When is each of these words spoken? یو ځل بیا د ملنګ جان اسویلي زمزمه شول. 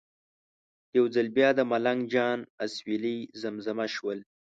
یو 0.97 1.05
ځل 1.15 1.27
بیا 1.37 1.49
د 1.55 1.59
ملنګ 1.71 2.01
جان 2.13 2.39
اسویلي 2.65 3.17
زمزمه 3.41 3.87
شول. 3.95 4.19